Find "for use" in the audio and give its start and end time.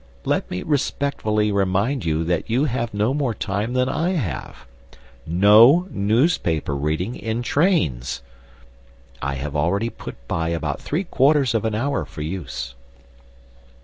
12.05-12.73